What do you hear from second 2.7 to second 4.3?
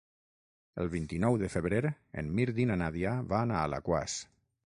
na Nàdia van a Alaquàs.